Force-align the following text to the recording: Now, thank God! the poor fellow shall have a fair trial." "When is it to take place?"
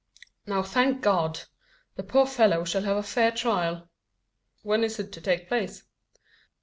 Now, 0.47 0.63
thank 0.63 1.03
God! 1.03 1.41
the 1.95 2.01
poor 2.01 2.25
fellow 2.25 2.63
shall 2.65 2.81
have 2.81 2.97
a 2.97 3.03
fair 3.03 3.31
trial." 3.31 3.87
"When 4.63 4.83
is 4.83 4.97
it 4.97 5.11
to 5.11 5.21
take 5.21 5.47
place?" 5.47 5.83